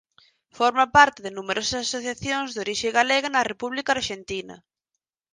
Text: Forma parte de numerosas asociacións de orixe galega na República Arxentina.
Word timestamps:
Forma 0.57 0.85
parte 0.97 1.19
de 1.25 1.31
numerosas 1.37 1.81
asociacións 1.85 2.49
de 2.51 2.59
orixe 2.65 2.89
galega 2.97 3.29
na 3.31 3.47
República 3.51 3.89
Arxentina. 3.97 4.55